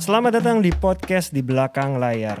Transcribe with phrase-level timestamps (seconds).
[0.00, 2.40] Selamat datang di podcast di belakang layar.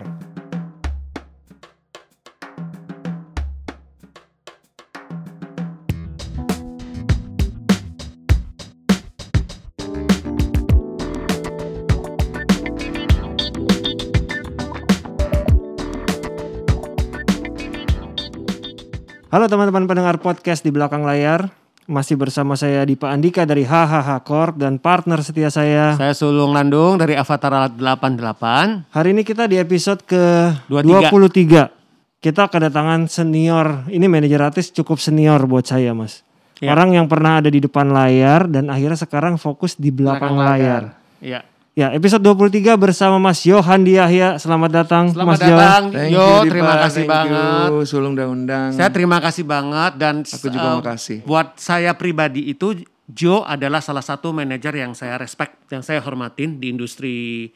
[19.28, 21.61] Halo teman-teman pendengar podcast di belakang layar.
[21.82, 25.98] Masih bersama saya Dipa Andika dari HHH Corp dan partner setia saya.
[25.98, 28.86] Saya Sulung Landung dari Avatar 88.
[28.86, 31.10] Hari ini kita di episode ke 23.
[31.10, 32.22] 23.
[32.22, 33.90] Kita kedatangan senior.
[33.90, 36.22] Ini manajer artis cukup senior buat saya, Mas.
[36.62, 36.70] Ya.
[36.70, 40.94] Orang yang pernah ada di depan layar dan akhirnya sekarang fokus di belakang, layar.
[41.18, 41.42] Iya.
[41.42, 44.36] Ya, episode 23 bersama Mas Yohan Yahya.
[44.36, 45.56] Selamat datang Selamat Mas Jo.
[45.56, 45.82] datang.
[45.88, 46.52] Thank Yo, you, Dipa.
[46.52, 47.68] terima kasih Thank banget.
[47.72, 48.68] You, Sulung dan undang.
[48.76, 51.18] Saya terima kasih banget dan Aku juga eh, makasih.
[51.24, 52.76] Buat saya pribadi itu
[53.08, 57.48] Joe adalah salah satu manajer yang saya respect, yang saya hormatin di industri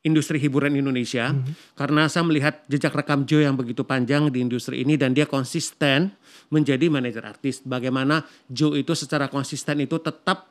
[0.00, 1.76] industri hiburan Indonesia Mhm.
[1.76, 6.16] karena saya melihat jejak rekam Joe yang begitu panjang di industri ini dan dia konsisten
[6.48, 7.60] menjadi manajer artis.
[7.60, 10.48] Bagaimana Joe itu secara konsisten itu tetap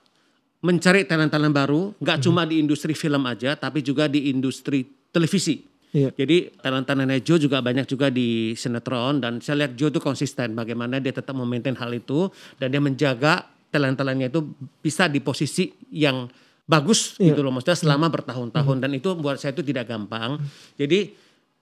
[0.59, 2.23] mencari talent-talent baru, nggak Mhm.
[2.23, 5.63] cuma di industri film aja, tapi juga di industri televisi.
[5.89, 6.13] Iya.
[6.13, 11.02] Jadi talent-talentnya Joe juga banyak juga di sinetron dan saya lihat Joe itu konsisten bagaimana
[11.02, 12.30] dia tetap memaintain hal itu
[12.61, 16.30] dan dia menjaga talent-talentnya itu bisa di posisi yang
[16.69, 17.33] bagus Iya.
[17.33, 20.37] gitu loh maksudnya selama bertahun-tahun dan itu buat saya itu tidak gampang.
[20.77, 21.09] Jadi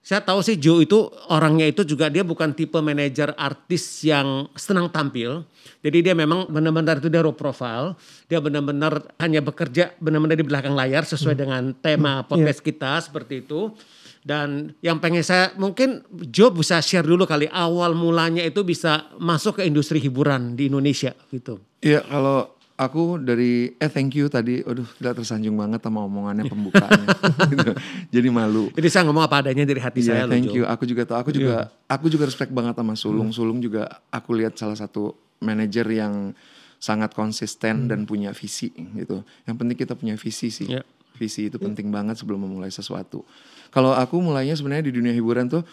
[0.07, 4.87] saya tahu sih Joe itu orangnya itu juga dia bukan tipe manajer artis yang senang
[4.87, 5.43] tampil.
[5.83, 7.91] Jadi dia memang benar-benar itu dia raw profile.
[8.31, 13.75] Dia benar-benar hanya bekerja benar-benar di belakang layar sesuai dengan tema podcast kita seperti itu.
[14.23, 19.59] Dan yang pengen saya mungkin Joe bisa share dulu kali awal mulanya itu bisa masuk
[19.59, 21.59] ke industri hiburan di Indonesia gitu.
[21.83, 27.07] Iya kalau aku dari eh thank you tadi, aduh tidak tersanjung banget sama omongannya pembukaannya.
[27.51, 27.71] gitu.
[28.13, 28.69] Jadi malu.
[28.77, 30.55] Jadi saya ngomong apa adanya dari hati saya Iya loh thank Joe.
[30.61, 30.63] you.
[30.69, 31.17] Aku juga tahu.
[31.25, 31.55] Aku juga
[31.89, 33.29] aku juga respect banget sama Sulung.
[33.33, 36.37] Sulung juga aku lihat salah satu manajer yang
[36.77, 39.25] sangat konsisten dan punya visi gitu.
[39.49, 40.69] Yang penting kita punya visi sih.
[40.69, 40.85] Iya.
[41.17, 43.25] Visi itu penting banget sebelum memulai sesuatu.
[43.73, 45.65] Kalau aku mulainya sebenarnya di dunia hiburan tuh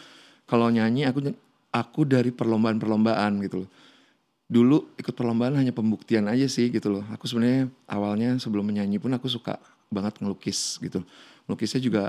[0.49, 1.37] kalau nyanyi aku
[1.69, 3.71] aku dari perlombaan-perlombaan gitu loh.
[4.44, 7.05] Dulu ikut perlombaan hanya pembuktian aja sih gitu loh.
[7.10, 9.56] Aku sebenarnya awalnya sebelum menyanyi pun aku suka
[9.88, 11.00] banget ngelukis gitu.
[11.44, 12.03] Melukisnya juga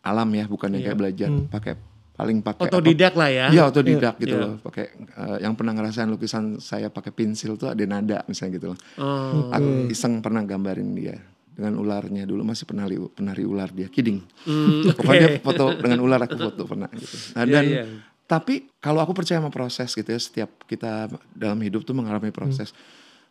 [0.00, 1.74] alam ya, bukan yang kayak belajar pakai
[2.16, 3.46] paling pakai apa- Otodidak lah ya.
[3.50, 4.42] Iya otodidak gitu Iya.
[4.42, 4.52] loh.
[4.58, 8.78] Pakai eh, yang pernah ngerasain lukisan saya pakai pensil tuh ada nada misalnya gitu loh.
[8.98, 9.50] Oh.
[9.52, 11.14] Aku iseng pernah gambarin dia
[11.52, 14.20] dengan ularnya dulu masih pernah penari ular dia kidding.
[14.44, 17.16] Hmm, Pokoknya foto dengan ular aku foto pernah gitu.
[17.32, 17.84] Nah, Iya, dan iya.
[18.26, 22.74] Tapi kalau aku percaya sama proses gitu ya setiap kita dalam hidup tuh mengalami proses.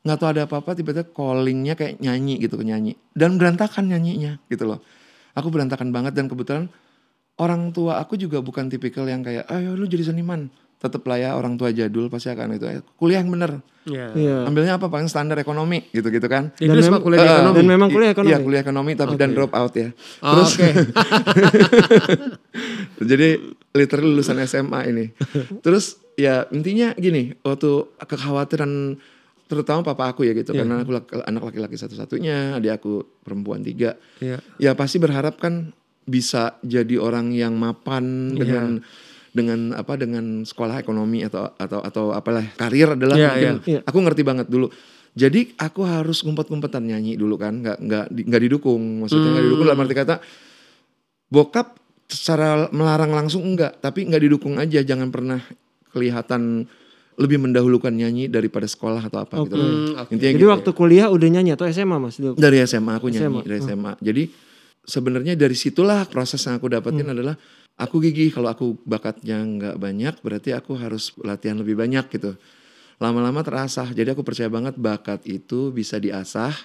[0.05, 4.79] nggak tahu ada apa-apa tiba-tiba callingnya kayak nyanyi gitu nyanyi dan berantakan nyanyinya gitu loh.
[5.35, 6.69] Aku berantakan banget dan kebetulan
[7.41, 10.47] orang tua aku juga bukan tipikal yang kayak ayo lu jadi seniman
[10.77, 14.07] tetep lah ya orang tua jadul pasti akan itu "Eh, kuliah yang bener Iya.
[14.11, 14.37] Iya.
[14.43, 17.55] ambilnya apa paling standar ekonomi gitu gitu kan Jadi lu semua kuliah Eh, ekonomi.
[17.55, 18.31] Dan memang kuliah ekonomi.
[18.31, 19.93] Iya kuliah ekonomi tapi dan drop out ya.
[20.19, 20.69] Oh, Oke.
[23.01, 23.27] Jadi
[23.71, 25.05] literally lulusan SMA ini.
[25.59, 28.97] Terus ya intinya gini, waktu kekhawatiran
[29.45, 33.99] terutama papa aku ya gitu karena aku laki- anak laki-laki satu-satunya, adik aku perempuan tiga.
[34.17, 34.41] Iya.
[34.57, 38.81] Ya pasti berharap kan bisa jadi orang yang mapan dengan
[39.35, 43.79] dengan apa dengan sekolah ekonomi atau atau atau apalah karir adalah mungkin iya.
[43.83, 44.71] aku ngerti banget dulu.
[45.15, 49.03] Jadi aku harus ngumpet-ngumpetan nyanyi dulu kan, nggak nggak nggak didukung.
[49.03, 50.15] Maksudnya nggak didukung dalam arti kata
[51.27, 51.67] bokap
[52.07, 54.79] secara melarang langsung enggak, tapi nggak didukung aja.
[54.83, 55.39] Jangan pernah
[55.91, 56.67] kelihatan
[57.15, 59.55] lebih mendahulukan nyanyi daripada sekolah atau apa gitu.
[59.55, 59.67] loh.
[59.67, 60.11] Hmm, oke.
[60.19, 60.51] Intinya Jadi gitu.
[60.51, 62.19] waktu kuliah udah nyanyi atau SMA Mas?
[62.19, 63.15] Dari SMA aku SMA.
[63.15, 63.91] nyanyi dari SMA.
[64.03, 64.23] Jadi
[64.83, 67.15] sebenarnya dari situlah proses yang aku dapetin Hmm.
[67.15, 67.35] adalah
[67.75, 72.35] aku gigih kalau aku bakatnya nggak banyak berarti aku harus latihan lebih banyak gitu.
[72.95, 73.91] Lama-lama terasah.
[73.91, 76.55] Jadi aku percaya banget bakat itu bisa diasah.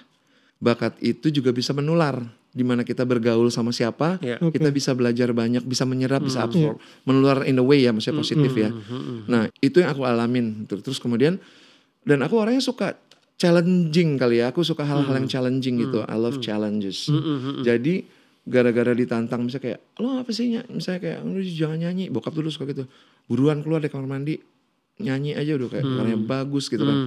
[0.61, 2.21] Bakat itu juga bisa menular.
[2.51, 4.39] Di mana kita bergaul sama siapa, Iya.
[4.51, 8.51] kita bisa belajar banyak, bisa menyerap, bisa absorb, menular in a way ya, maksudnya positif
[8.51, 8.69] ya.
[9.25, 10.67] Nah itu yang aku alamin.
[10.67, 11.39] Ter- Terus kemudian
[12.03, 12.99] dan aku orangnya suka
[13.35, 14.51] challenging kali ya.
[14.51, 16.03] Aku suka hal-hal yang challenging gitu.
[16.03, 17.07] I love challenges.
[17.63, 18.03] Jadi
[18.41, 22.09] gara-gara ditantang misalnya kayak lo apa sih ny-" misalnya kayak lu jangan nyanyi.
[22.09, 22.89] Bokap dulu suka gitu.
[23.29, 24.35] Buruan keluar dari kamar mandi
[25.01, 26.97] nyanyi aja udah kayak orangnya bagus gitu kan.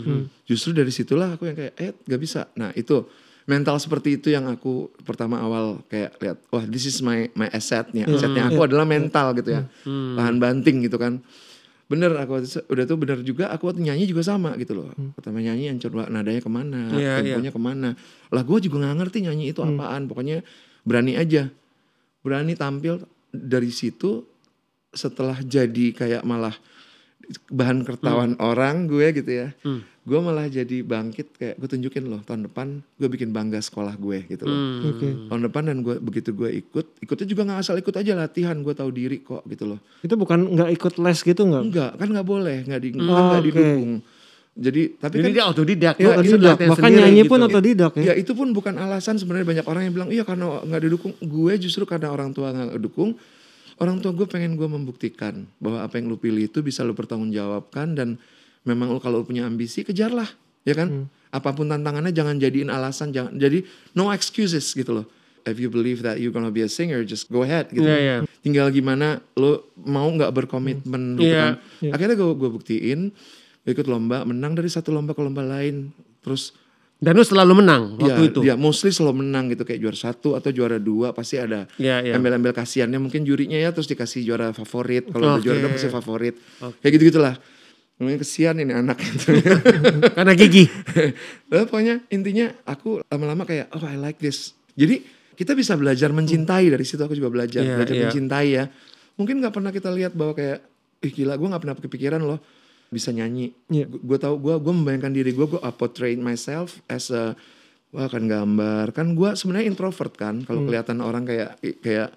[0.46, 2.50] Justru dari situlah aku yang kayak eh gak bisa.
[2.58, 3.06] Nah itu
[3.44, 7.90] mental seperti itu yang aku pertama awal kayak lihat wah this is my my asset
[7.94, 8.08] nih.
[8.08, 9.62] Asetnya aku adalah mental gitu ya.
[9.87, 11.22] Tahan banting gitu kan.
[11.84, 12.40] Bener aku
[12.72, 14.88] udah tuh bener juga aku waktu nyanyi juga sama gitu loh.
[15.14, 17.90] Pertama nyanyi yang coba nadanya ke mana Iya, temponya ke mana.
[18.32, 20.08] Lah gue juga nggak ngerti nyanyi itu apaan.
[20.08, 20.40] Pokoknya
[20.84, 21.48] berani aja
[22.20, 24.25] berani tampil dari situ
[24.94, 26.54] setelah jadi kayak malah
[27.48, 29.48] bahan kertawan orang gue gitu ya.
[29.64, 29.82] Hmm.
[30.04, 34.28] Gue malah jadi bangkit kayak gue tunjukin loh tahun depan gue bikin bangga sekolah gue
[34.28, 34.52] gitu loh.
[34.54, 34.90] Hmm.
[34.92, 35.08] Oke.
[35.32, 38.75] Tahun depan dan gue begitu gue ikut, ikutnya juga nggak asal ikut aja latihan, gue
[38.76, 39.80] tahu diri kok gitu loh.
[40.04, 41.62] Itu bukan nggak ikut les gitu nggak?
[41.64, 43.46] Enggak, kan nggak boleh, nggak di, Oh, nggak oke.
[43.48, 43.92] didukung.
[44.54, 45.94] Jadi tapi Jadi kan dia otodidak.
[45.98, 46.14] Iya.
[46.14, 46.56] Itu otodidak.
[46.62, 47.48] Bahkan sendiri nyanyi pun gitu.
[47.50, 48.02] otodidak ya.
[48.06, 51.12] ya itu pun bukan alasan sebenarnya banyak orang yang bilang iya karena nggak didukung.
[51.18, 53.18] Gue justru karena orang tua nggak dukung,
[53.82, 57.98] orang tua gue pengen gue membuktikan bahwa apa yang lu pilih itu bisa lu pertanggungjawabkan
[57.98, 58.14] dan
[58.62, 60.30] memang lu kalau lu punya ambisi kejarlah,
[60.62, 61.10] ya kan?
[61.34, 63.66] Apa pun tantangannya jangan jadiin alasan, jangan jadi
[63.98, 65.06] no excuses gitu loh.
[65.44, 67.84] If you believe that you're gonna be a singer, just go ahead gitu.
[67.84, 68.16] Iya, iya.
[68.40, 71.58] Tinggal gimana lo mau nggak berkomitmen gitu Iya.
[71.58, 71.90] kan.
[71.90, 73.00] Akhirnya gue gue buktiin,
[73.72, 75.93] ikut lomba, menang dari satu lomba ke lomba lain.
[76.20, 76.52] Terus
[77.05, 78.40] Dan lu selalu menang waktu ya, itu.
[78.40, 82.00] dia mostly selalu menang gitu kayak juara satu atau juara dua pasti ada iya.
[82.00, 85.44] embel-embel kasihannya mungkin jurinya ya terus dikasih juara favorit kalau Oke.
[85.44, 86.38] juara dua pasti favorit
[86.81, 87.37] kayak gitu gitulah
[87.94, 89.38] Namanya kesian ini anak gitu.
[90.19, 90.66] Karena gigi.
[91.50, 94.58] Lalu pokoknya intinya aku lama-lama kayak oh I like this.
[94.75, 95.06] Jadi
[95.38, 98.02] kita bisa belajar mencintai dari situ aku juga belajar Iya, belajar iya.
[98.11, 98.64] mencintai ya.
[99.14, 100.66] Mungkin nggak pernah kita lihat bahwa kayak
[101.06, 102.43] ih gila gue nggak pernah kepikiran loh
[102.92, 103.54] bisa nyanyi.
[103.70, 103.86] Iya.
[103.88, 107.34] Gue tahu gue gue membayangkan diri gue gue portray myself as a
[107.94, 108.90] wah kan gambar.
[108.92, 112.10] Kan gue sebenarnya introvert kan kalau kelihatan orang kayak kayak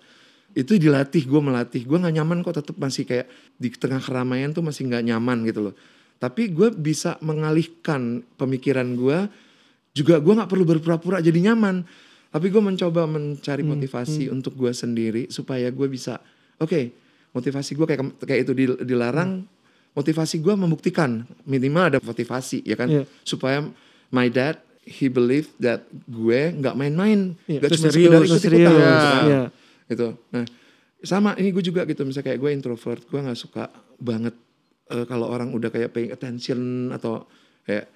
[0.57, 1.85] itu dilatih gue melatih.
[1.85, 5.69] Gue nggak nyaman kok tetap masih kayak di tengah keramaian tuh masih nggak nyaman gitu
[5.69, 5.75] loh.
[6.17, 9.29] Tapi gue bisa mengalihkan pemikiran gue
[9.93, 11.85] juga gue nggak perlu berpura-pura jadi nyaman.
[12.27, 16.19] Tapi gue mencoba mencari motivasi untuk gue sendiri supaya gue bisa
[16.59, 19.45] oke motivasi gue kayak kayak itu dil- dilarang
[19.97, 23.03] motivasi gue membuktikan minimal ada motivasi ya kan Iya.
[23.25, 23.65] supaya
[24.09, 28.69] my dad he believe that gue nggak main-main Iya, nggak terus cuma serius, sekedar serius,
[28.69, 29.43] gitu kan iya.
[29.89, 30.07] gitu.
[30.31, 30.45] Nah,
[31.01, 32.01] sama ini gue juga gitu.
[32.03, 33.67] Misalnya kayak gue introvert, gue nggak suka
[33.97, 34.37] banget
[34.87, 36.59] eh, kalau orang udah kayak paying attention
[36.89, 37.27] atau
[37.63, 37.89] kayak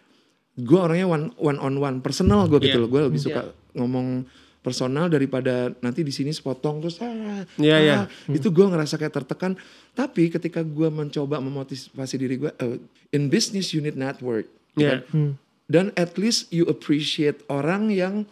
[0.54, 2.84] gue orangnya one one on one personal gue gitu Iya.
[2.84, 2.90] loh.
[2.92, 4.28] Gue lebih suka ngomong
[4.62, 7.96] personal daripada nanti di sini sepotong terus ah, Iya, iya.
[7.98, 9.58] ah, itu gue ngerasa kayak tertekan.
[9.92, 12.78] Tapi ketika gue mencoba memotivasi diri gue eh,
[13.12, 14.96] in business unit network, ya Iya.
[15.04, 15.34] kan?
[15.66, 18.28] dan at least you appreciate orang yang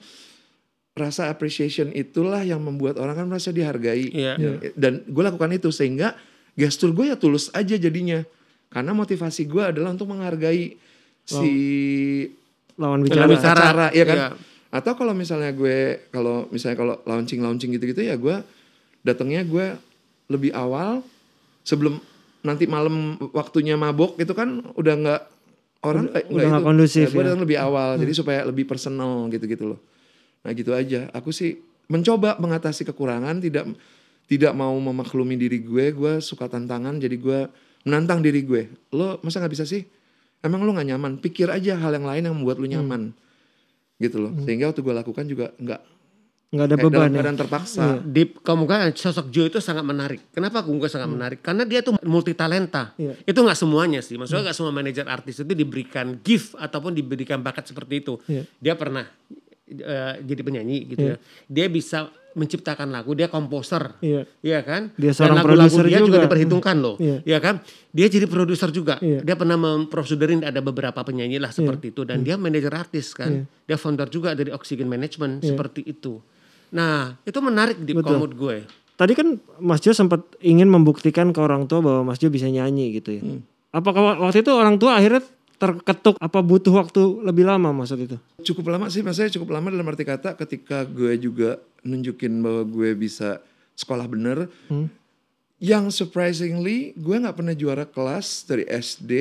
[0.92, 4.34] rasa appreciation itulah yang membuat orang kan merasa dihargai Iya.
[4.36, 6.20] Ya, dan gue lakukan itu sehingga
[6.54, 8.28] gestur gue ya tulus aja jadinya
[8.68, 10.76] karena motivasi gue adalah untuk menghargai
[11.24, 11.52] si
[12.76, 13.28] Lawan Lawan bicara.
[13.28, 13.60] bicara.
[13.64, 14.30] acara ya kan Iya.
[14.70, 18.38] Atau kalau misalnya gue kalau misalnya kalau launching launching gitu-gitu ya gue
[19.02, 19.74] datangnya gue
[20.30, 21.02] lebih awal
[21.66, 21.98] sebelum
[22.40, 25.22] nanti malam waktunya mabok itu kan udah nggak
[25.82, 27.34] orang Udah- udah nggak kondusif gue ya.
[27.34, 29.80] datang lebih awal jadi supaya lebih personal gitu-gitu loh.
[30.40, 31.10] Nah gitu aja.
[31.12, 33.68] Aku sih mencoba mengatasi kekurangan tidak
[34.30, 37.40] tidak mau memaklumi diri gue gue suka tantangan jadi gue
[37.84, 38.70] menantang diri gue.
[38.94, 39.84] Lo masa nggak bisa sih?
[40.40, 41.18] Emang lo nggak nyaman?
[41.20, 43.12] Pikir aja hal yang lain yang membuat lo nyaman
[44.00, 46.00] gitu loh sehingga waktu gue lakukan juga nggak
[46.50, 47.18] Nggak ada beban dalam ya.
[47.22, 50.34] keadaan terpaksa Di kamu kan sosok Joe itu sangat menarik.
[50.34, 51.46] Kenapa aku sangat menarik?
[51.46, 52.98] Karena dia tuh multi talenta.
[52.98, 53.22] Iya.
[53.22, 54.18] Itu nggak semuanya sih.
[54.18, 58.18] Maksudnya nggak semua manajer artis itu diberikan gift ataupun diberikan bakat seperti itu.
[58.26, 58.50] Iya.
[58.58, 59.06] Dia pernah
[59.70, 61.16] eh, jadi penyanyi gitu ya.
[61.46, 63.18] Dia bisa menciptakan lagu.
[63.18, 63.98] Dia komposer.
[64.02, 64.28] Iya.
[64.44, 64.82] Iya kan?
[64.98, 66.20] Dia Dan seorang lagu-lagu produser dia juga, juga.
[66.30, 66.96] diperhitungkan loh.
[67.02, 67.18] Iya.
[67.26, 67.56] Iya kan?
[67.90, 68.96] Dia jadi produser juga.
[69.02, 69.20] Iya.
[69.26, 73.46] Dia pernah memprosedurin ada beberapa penyanyi lah seperti itu dan dia manajer artis kan.
[73.66, 76.22] Dia founder juga dari Oxygen Management seperti itu.
[76.70, 78.66] Nah, itu menarik di komut gue.
[79.00, 83.00] Tadi kan Mas Jo sempat ingin membuktikan ke orang tua bahwa Mas Jo bisa nyanyi
[83.00, 83.24] gitu ya.
[83.24, 83.42] Hmm.
[83.72, 85.24] Apakah waktu itu orang tua akhirnya
[85.60, 88.18] terketuk apa butuh waktu lebih lama maksud itu?
[88.48, 92.96] cukup lama sih maksudnya cukup lama dalam arti kata ketika gue juga nunjukin bahwa gue
[92.96, 93.44] bisa
[93.76, 94.48] sekolah bener
[95.60, 99.12] yang surprisingly gue nggak pernah juara kelas dari SD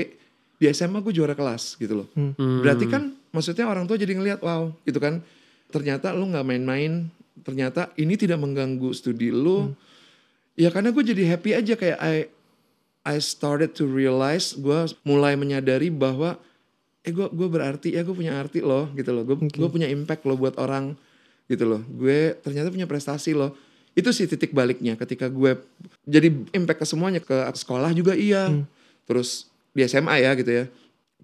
[0.58, 2.08] di SMA gue juara kelas gitu loh.
[2.38, 5.22] Berarti kan maksudnya orang tua jadi ngelihat wow gitu kan.
[5.70, 7.06] Ternyata lu nggak main-main
[7.46, 9.74] ternyata ini tidak mengganggu studi lu.
[10.58, 12.26] Ya karena gue jadi happy aja kayak I
[13.08, 16.36] I started to realize gue mulai menyadari bahwa
[17.00, 19.24] eh gue gue berarti ya gue punya arti loh gitu loh.
[19.24, 20.92] Gue gue punya impact loh buat orang
[21.48, 21.80] gitu loh.
[21.88, 23.56] Gue ternyata punya prestasi loh.
[23.96, 25.56] Itu sih titik baliknya ketika gue
[26.04, 28.52] jadi impact ke semuanya ke sekolah juga iya.
[29.08, 30.64] Terus di SMA ya gitu ya.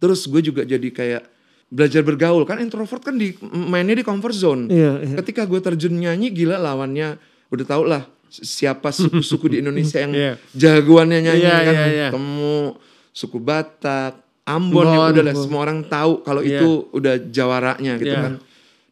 [0.01, 1.23] Terus gue juga jadi kayak
[1.69, 2.49] belajar bergaul.
[2.49, 4.73] Kan introvert kan di mainnya di comfort zone.
[4.73, 5.15] Iya, iya.
[5.21, 7.21] ketika gue terjun nyanyi gila lawannya.
[7.53, 10.33] Udah tau lah siapa suku-suku di Indonesia yang Iya.
[10.51, 12.09] jagoannya nyanyi Iya, kan iya, iya.
[12.11, 12.75] temu
[13.11, 15.45] suku Batak Ambon yang Ambon, udah lah Ambon.
[15.47, 16.59] semua orang tahu kalau Iya.
[16.59, 18.23] itu udah jawaranya gitu Iya.
[18.23, 18.35] kan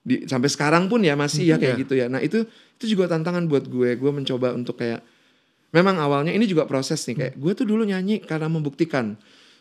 [0.03, 1.83] di sampai sekarang pun ya masih ya kayak Iya.
[1.83, 2.43] gitu ya nah itu
[2.79, 5.03] itu juga tantangan buat gue gue mencoba untuk kayak
[5.71, 9.15] memang awalnya ini juga proses nih kayak gue tuh dulu nyanyi karena membuktikan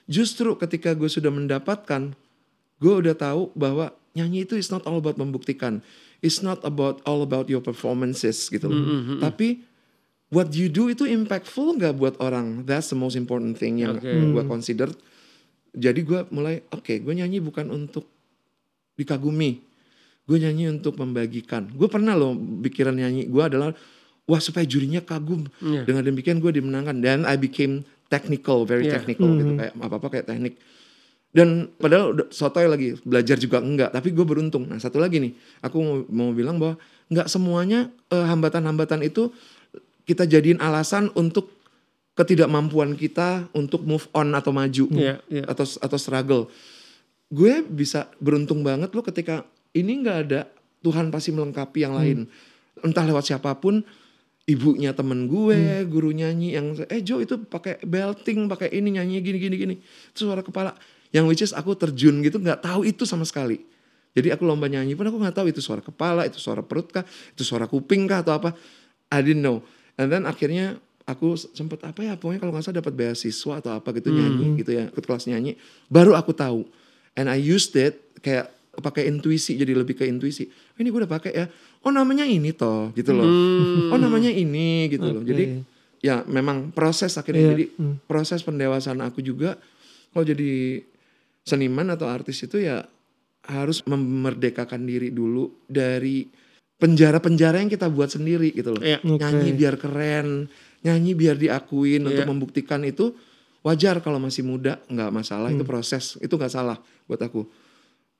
[0.06, 2.14] justru ketika gue sudah mendapatkan
[2.78, 5.80] gue udah tahu bahwa nyanyi itu is not all about membuktikan
[6.20, 8.82] it's not about all about your performances gitu loh
[9.20, 9.62] tapi
[10.32, 12.64] what you do itu impactful nggak buat orang?
[12.64, 14.08] That's the most important thing yang Oke.
[14.08, 14.90] gue consider.
[15.72, 18.08] Jadi gue mulai oke gue nyanyi bukan untuk
[18.96, 19.60] dikagumi.
[20.26, 21.68] Gue nyanyi untuk membagikan.
[21.76, 23.76] Gue pernah loh pikiran nyanyi gue adalah
[24.24, 25.48] wah supaya jurinya kagum.
[25.60, 25.84] Iya.
[25.84, 27.04] dengan demikian gue dimenangkan.
[27.04, 29.00] Dan I became technical very Iya.
[29.00, 30.56] technical gitu kayak apa apa kayak teknik.
[31.32, 33.96] Dan padahal sotoy lagi belajar juga enggak.
[33.96, 34.68] Tapi gue beruntung.
[34.68, 35.32] Nah satu lagi nih
[35.64, 36.76] aku mau, mau bilang bahwa
[37.08, 39.32] nggak semuanya eh, hambatan-hambatan itu
[40.12, 41.56] kita jadiin alasan untuk
[42.20, 45.44] ketidakmampuan kita untuk move on atau maju Iya, iya.
[45.48, 46.44] atau atau struggle.
[47.32, 50.52] Gue bisa beruntung banget loh ketika ini nggak ada
[50.84, 52.28] Tuhan pasti melengkapi yang lain.
[52.84, 53.80] Entah lewat siapa pun
[54.44, 59.38] ibunya temen gue guru nyanyi yang eh Jo itu pakai belting pakai ini nyanyi gini
[59.40, 59.76] gini gini.
[60.12, 60.76] Itu suara kepala.
[61.16, 63.64] Yang which is aku terjun gitu nggak tahu itu sama sekali.
[64.12, 67.08] Jadi aku lomba nyanyi pun aku nggak tahu itu suara kepala itu suara perut kah
[67.08, 68.52] itu suara kuping kah atau apa.
[69.08, 69.64] I didn't know
[70.00, 73.90] and then akhirnya aku sempet apa ya pokoknya kalau nggak salah dapat beasiswa atau apa
[73.98, 75.58] gitu nyanyi gitu ya ikut kelas nyanyi
[75.92, 76.64] baru aku tahu.
[77.18, 78.48] And I used it kayak
[78.80, 80.48] pakai intuisi jadi lebih ke intuisi.
[80.48, 81.46] "Oh, ini gue udah pakai ya.
[81.84, 83.28] Oh namanya ini toh gitu loh.
[83.92, 85.24] Oh namanya ini gitu loh.
[85.26, 85.60] Jadi
[86.00, 87.44] ya memang proses akhirnya.
[87.44, 87.66] Iya, jadi
[88.08, 89.60] proses pendewasaan aku juga
[90.16, 90.80] kalau jadi
[91.44, 92.86] seniman atau artis itu ya
[93.50, 96.30] harus memerdekakan diri dulu dari
[96.82, 98.82] penjara-penjara yang kita buat sendiri gitu loh.
[98.82, 98.98] Iya.
[99.06, 99.22] Oke.
[99.22, 100.50] nyanyi biar keren
[100.82, 102.30] nyanyi biar diakuin untuk Iya.
[102.34, 103.14] membuktikan itu
[103.62, 107.46] wajar kalau masih muda nggak masalah itu proses itu nggak salah buat aku.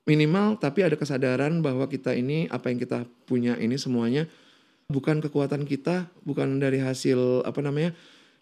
[0.06, 4.30] Minimal tapi ada kesadaran bahwa kita ini apa yang kita punya ini semuanya
[4.86, 7.90] bukan kekuatan kita bukan dari hasil apa namanya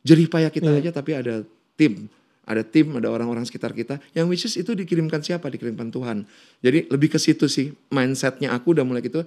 [0.04, 1.48] jerih payah kita aja tapi ada
[1.80, 2.12] tim.
[2.44, 5.48] Ada tim ada orang-orang sekitar kita yang which is itu dikirimkan siapa?
[5.48, 6.28] Dikirimkan Tuhan.
[6.60, 9.24] Jadi lebih ke situ sih mindsetnya aku udah mulai gitu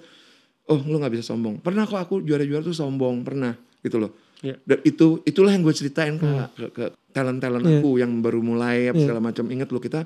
[0.66, 4.12] oh lu nggak bisa sombong pernah kok aku juara-juara tuh sombong pernah gitu loh
[4.44, 4.60] Iya.
[4.68, 7.80] dan itu itulah yang gue ceritain ke ke, ke talent-talent Iya.
[7.80, 9.04] aku yang baru mulai apa Iya.
[9.08, 10.04] segala macam ingat lo kita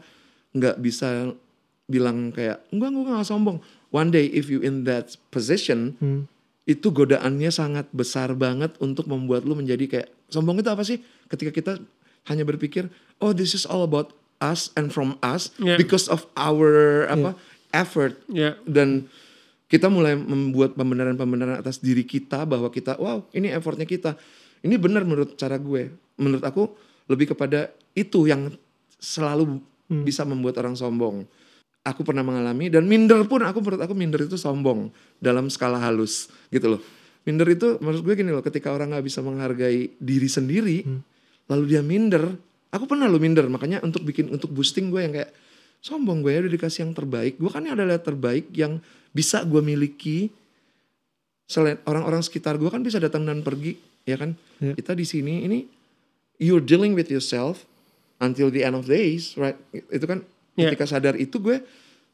[0.53, 1.33] nggak bisa
[1.85, 3.57] bilang kayak enggak gue nggak sombong
[3.89, 6.29] one day if you in that position Hmm.
[6.69, 11.49] itu godaannya sangat besar banget untuk membuat lu menjadi kayak sombong itu apa sih ketika
[11.49, 11.71] kita
[12.27, 15.81] hanya berpikir oh this is all about us and from us Yeah.
[15.81, 17.33] because of our apa
[17.73, 18.53] effort Ya.
[18.69, 19.09] dan
[19.67, 24.15] kita mulai membuat pembenaran-pembenaran atas diri kita bahwa kita wow ini effortnya kita.
[24.63, 25.91] Ini benar menurut cara gue.
[26.17, 26.71] Menurut aku
[27.07, 28.49] lebih kepada itu yang
[28.97, 29.61] selalu
[30.07, 31.27] bisa membuat orang sombong.
[31.87, 34.91] Aku pernah mengalami dan minder pun aku menurut aku minder itu sombong
[35.23, 36.81] dalam skala halus gitu loh.
[37.23, 40.83] Minder itu menurut gue gini loh ketika orang nggak bisa menghargai diri sendiri
[41.47, 42.23] lalu dia minder
[42.71, 45.31] aku pernah lo minder makanya untuk bikin untuk boosting gue yang kayak
[45.79, 47.37] sombong gue ya udah dikasih yang terbaik.
[47.37, 48.81] Gue kan ini adalah terbaik yang
[49.11, 50.29] bisa gue miliki.
[51.47, 54.35] Selain orang-orang sekitar gue kan bisa datang dan pergi ya kan?
[54.59, 54.71] Ya.
[54.75, 55.67] kita di sini ini
[56.39, 57.63] you're dealing with yourself
[58.19, 59.55] until the end of days right?
[59.71, 60.23] Itu kan
[60.57, 60.73] Ya.
[60.73, 61.61] ketika sadar itu gue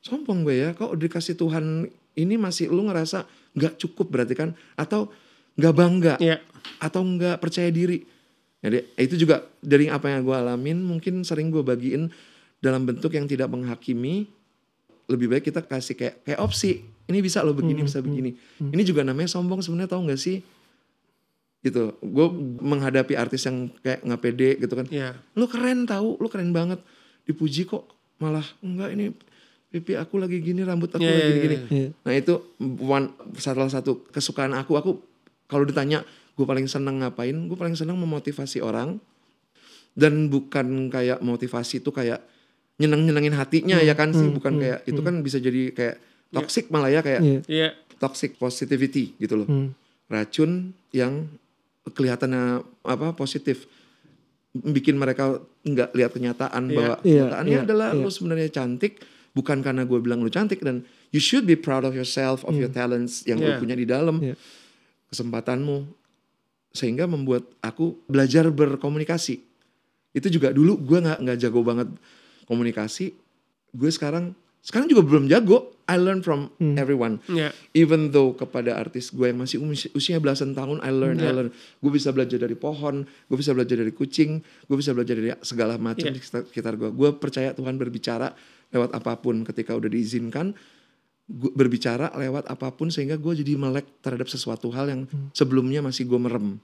[0.04, 1.88] sombong gue ya kok udah dikasih Tuhan
[2.20, 3.24] ini masih lu ngerasa
[3.56, 4.50] nggak cukup berarti kan?
[4.76, 5.08] Atau
[5.56, 6.16] nggak bangga?
[6.20, 6.44] Ya.
[6.80, 8.04] atau nggak percaya diri?
[8.64, 12.08] Jadi itu juga dari apa yang gue alamin mungkin sering gue bagiin
[12.64, 14.32] dalam bentuk yang tidak menghakimi
[15.12, 16.80] lebih baik kita kasih kayak kayak opsi.
[17.12, 18.32] Ini bisa lo begini bisa begini.
[18.64, 20.40] ini juga namanya sombong sebenarnya tahu nggak sih?
[21.60, 21.92] Gitu.
[22.00, 22.28] Gue
[22.64, 24.88] menghadapi artis yang kayak nggak pede gitu kan.
[24.88, 25.20] Ya.
[25.36, 26.80] lu keren tahu lu keren banget.
[27.28, 27.84] Dipuji kok
[28.24, 29.12] malah enggak ini
[29.68, 31.58] pipi aku lagi gini rambut aku Iya, lagi iya, gini.
[31.58, 31.66] iya.
[31.74, 31.90] Iya.
[32.06, 32.34] nah itu
[32.80, 33.10] one
[33.42, 34.92] salah satu kesukaan aku aku
[35.50, 36.06] kalau ditanya
[36.40, 37.36] gue paling seneng ngapain?
[37.52, 39.04] Gue paling seneng memotivasi orang.
[39.94, 42.24] Dan bukan kayak motivasi itu kayak
[42.84, 45.96] nyeneng nyenengin hatinya ya kan sih bukan kayak itu kan bisa jadi kayak
[46.30, 47.40] toxic malah ya kayak Iya.
[47.48, 47.68] Iya.
[47.96, 49.72] toxic positivity gitu loh Hmm.
[50.08, 50.52] racun
[50.92, 51.32] yang
[51.86, 53.64] kelihatannya apa positif
[54.54, 56.76] bikin mereka nggak lihat kenyataan Iya.
[56.76, 58.00] bahwa Iya, kenyataannya iya, adalah iya.
[58.00, 59.00] lu sebenarnya cantik
[59.32, 62.70] bukan karena gue bilang lu cantik dan you should be proud of yourself of your
[62.70, 63.58] talents yang lu Iya.
[63.58, 64.36] punya di dalam Iya.
[65.08, 65.88] kesempatanmu
[66.70, 69.42] sehingga membuat aku belajar berkomunikasi
[70.14, 71.90] itu juga dulu gue nggak nggak jago banget
[72.54, 73.18] komunikasi
[73.74, 74.32] gue sekarang
[74.64, 76.48] sekarang juga belum jago I learn from
[76.80, 77.52] everyone Ya.
[77.76, 81.34] even though kepada artis gue yang masih usia, usia belasan tahun I learn I Iya.
[81.36, 85.36] learn gue bisa belajar dari pohon gue bisa belajar dari kucing gue bisa belajar dari
[85.42, 86.16] segala macam Iya.
[86.16, 88.32] di sekitar, sekitar gue gue percaya Tuhan berbicara
[88.72, 90.56] lewat apa pun ketika udah diizinkan
[91.24, 96.04] gua berbicara lewat apa pun sehingga gue jadi melek terhadap sesuatu hal yang sebelumnya masih
[96.04, 96.60] gue merem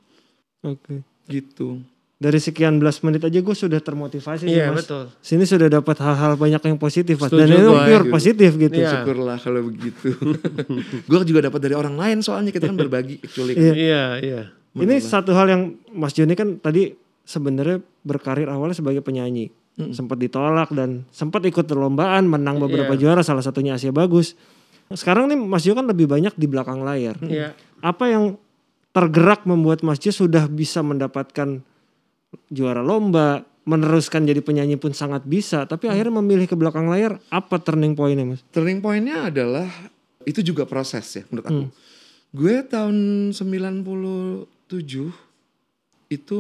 [0.62, 1.04] Oke.
[1.28, 1.84] gitu.
[2.20, 4.84] Dari sekian belas menit aja gue sudah termotivasi sih Iya mas.
[4.84, 5.08] betul.
[5.24, 7.32] Sini sudah dapat hal-hal banyak yang positif mas.
[7.32, 8.76] Setuju, Dan itu pure positif gitu.
[8.76, 8.92] Iya.
[8.92, 10.12] Syukurlah kalau begitu.
[11.10, 13.56] gue juga dapat dari orang lain soalnya kita kan berbagi actually.
[13.56, 13.72] Iya.
[13.72, 14.42] Iya iya.
[14.76, 15.62] Ini satu hal yang
[15.96, 16.92] Mas Joni kan tadi
[17.24, 19.56] sebenarnya berkarir awalnya sebagai penyanyi.
[19.80, 24.36] Sempat ditolak dan sempat ikut perlombaan, menang beberapa juara salah satunya Asia Bagus.
[24.92, 27.16] Sekarang nih Mas Jo kan lebih banyak di belakang layar.
[27.24, 27.56] Iya.
[27.80, 28.36] Apa yang
[28.92, 31.64] tergerak membuat Mas Jo sudah bisa mendapatkan
[32.48, 37.58] juara lomba, meneruskan jadi penyanyi pun sangat bisa, tapi akhirnya memilih ke belakang layar, apa
[37.58, 38.42] turning pointnya Mas?
[38.50, 39.70] Turning pointnya adalah
[40.24, 41.64] itu juga proses ya menurut aku.
[42.30, 42.96] Gue tahun
[43.30, 44.46] 97
[46.10, 46.40] itu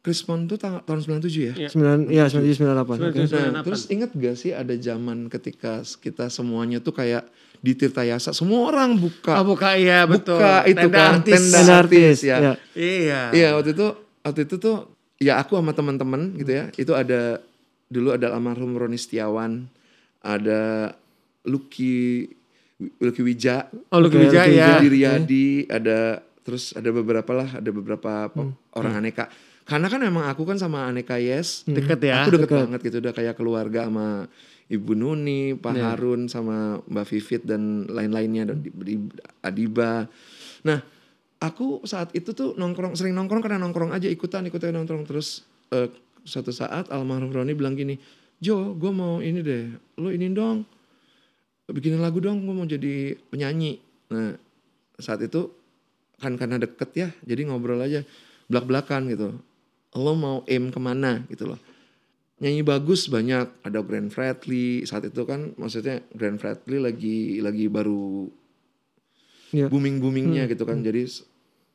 [0.00, 1.54] Chris Pond tuh tang- tahun 97 ya.
[1.56, 1.68] Iya.
[1.68, 3.10] Sembilan, ya 97 98.
[3.10, 3.20] Oke.
[3.50, 7.26] Nah, terus inget gak sih ada zaman ketika kita semuanya tuh kayak
[7.58, 10.38] di Tirtayasa semua orang buka Oh buka iya betul.
[10.38, 11.32] buka itu Tenda kan artis.
[11.34, 12.36] tenda Tenda artis artis, ya.
[12.38, 12.52] ya.
[12.72, 13.20] Iya.
[13.34, 13.86] Iya waktu itu
[14.26, 17.38] waktu itu tuh ya aku sama teman-teman gitu ya itu ada
[17.86, 19.70] dulu ada almarhum Roni Setiawan
[20.20, 20.90] ada
[21.46, 22.26] Lucky
[22.76, 23.70] Lucky Wija.
[23.88, 24.76] Oh lu Oke, Wija Lucky ya.
[24.82, 29.30] Riyadi ada terus ada beberapa lah ada beberapa pe- orang aneka.
[29.64, 32.22] Karena kan memang aku kan sama aneka Yes Deket ya.
[32.22, 34.28] aku deket, banget gitu udah kayak keluarga sama
[34.66, 40.10] Ibu Nuni, Pak Harun sama Mbak Vivit dan lain-lainnya dan di- di- Adiba.
[40.66, 40.78] Nah,
[41.40, 45.88] aku saat itu tuh nongkrong sering nongkrong karena nongkrong aja ikutan ikutan nongkrong terus eh,
[46.26, 47.96] suatu saat almarhum Roni bilang gini,
[48.36, 50.66] Jo, gue mau ini deh, lo ini dong,
[51.70, 53.80] bikinin lagu dong, gue mau jadi penyanyi.
[54.12, 54.36] Nah,
[55.00, 55.48] saat itu
[56.20, 58.04] kan karena deket ya, jadi ngobrol aja
[58.52, 59.28] belak-belakan gitu.
[59.96, 61.60] Lo mau aim ke mana gitu loh
[62.36, 68.28] nyanyi bagus banyak ada Grand Fredly saat itu kan maksudnya Grand Fredly lagi lagi baru
[69.50, 69.66] Iya.
[69.68, 70.80] booming boomingnya gitu kan.
[70.80, 71.22] Jadi s-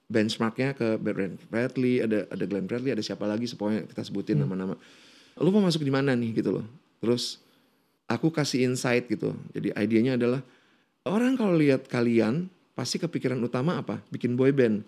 [0.05, 4.75] benchmarknya ke Grand Fredly ada ada Glenn Fredly ada siapa lagi semuanya kita sebutin nama-nama.
[5.36, 6.65] Lu mau masuk di mana nih gitu loh.
[6.99, 7.39] Terus
[8.05, 9.31] aku kasih insight gitu.
[9.51, 10.43] Jadi idenya adalah
[11.03, 14.03] orang kalau lihat kalian pasti kepikiran utama apa?
[14.10, 14.84] Bikin boy band.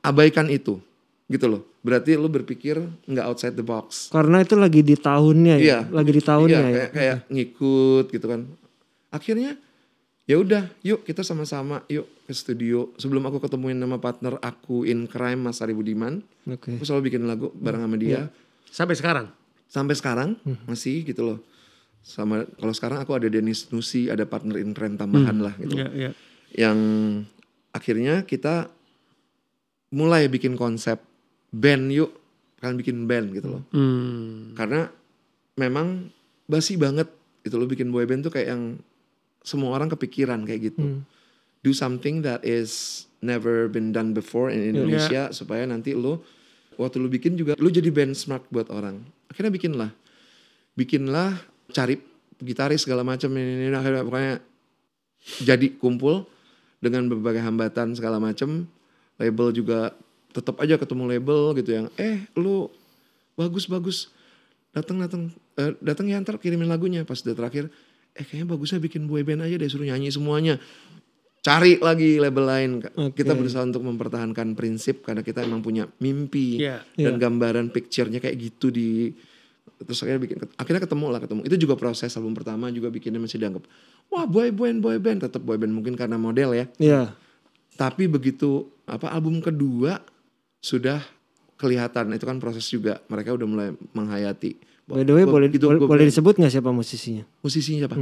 [0.00, 0.80] Abaikan itu
[1.26, 1.62] gitu loh.
[1.80, 4.10] Berarti lu berpikir nggak outside the box.
[4.10, 5.78] Karena itu lagi di tahunnya ya, Iya.
[5.88, 6.74] lagi di tahunnya Iya, ya.
[6.76, 8.40] kayak, kayak ngikut gitu kan.
[9.08, 9.56] Akhirnya
[10.30, 12.94] ya udah, yuk kita sama-sama yuk ke studio.
[12.94, 16.78] Sebelum aku ketemuin nama partner aku in crime Mas Ari Budiman, Oke.
[16.78, 18.30] aku selalu bikin lagu bareng sama dia.
[18.70, 19.26] Sampai sekarang.
[19.66, 21.38] Sampai sekarang masih gitu loh.
[22.00, 25.74] Sama kalau sekarang aku ada Dennis Nusi, ada partner in crime tambahan lah gitu.
[25.74, 26.10] Iya iya.
[26.54, 26.78] Yang
[27.70, 28.70] akhirnya kita
[29.90, 31.02] mulai bikin konsep
[31.50, 32.14] band yuk,
[32.62, 34.54] kalian bikin band gitu loh Hmm.
[34.54, 34.86] karena
[35.56, 36.10] memang
[36.46, 37.10] basi banget
[37.42, 38.62] itu lo bikin boy band tuh kayak yang
[39.40, 41.00] semua orang kepikiran kayak gitu.
[41.60, 46.24] Do something that is never been done before in Indonesia supaya nanti lo
[46.80, 49.00] waktu lo bikin juga lo jadi benchmark buat orang.
[49.28, 49.90] Akhirnya bikinlah.
[50.76, 51.36] Bikinlah
[51.70, 52.00] cari
[52.40, 54.34] gitaris segala macam ini, ini akhirnya pokoknya
[55.44, 56.24] jadi kumpul
[56.80, 58.64] dengan berbagai hambatan segala macam.
[59.20, 59.92] Label juga
[60.32, 62.72] tetap aja ketemu label gitu yang eh lu
[63.36, 64.08] bagus bagus.
[64.72, 65.22] Datang datang
[65.60, 67.68] eh, datang ya ntar kirimin lagunya pas udah terakhir
[68.12, 70.58] eh kayaknya bagusnya bikin boy band aja deh suruh nyanyi semuanya
[71.40, 72.70] cari lagi label lain
[73.00, 73.16] Oke.
[73.16, 76.84] kita berusaha untuk mempertahankan prinsip karena kita emang punya mimpi Iya.
[76.92, 79.08] dan gambaran picture-nya kayak gitu di
[79.80, 83.40] terus akhirnya bikin akhirnya ketemu lah ketemu itu juga proses album pertama juga bikinnya masih
[83.40, 83.64] dianggap
[84.06, 87.16] wah boy band boy band tetap boy band mungkin karena model ya Iya.
[87.74, 90.04] tapi begitu apa album kedua
[90.60, 91.00] sudah
[91.60, 95.68] kelihatan itu kan proses juga mereka udah mulai menghayati By the way, Gua- boleh gitu,
[95.68, 97.22] boleh, boleh disebut nggak siapa musisinya?
[97.38, 97.96] musisinya siapa